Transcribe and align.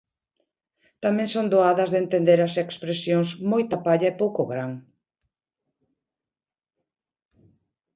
Tamén 1.03 1.27
son 1.33 1.45
doadas 1.53 1.89
de 1.93 1.99
entender 2.03 2.39
as 2.41 2.55
expresións 2.65 3.29
moita 3.51 3.77
palla 3.85 4.07
e 4.11 4.19
pouco 4.21 4.41
gran. 4.51 4.71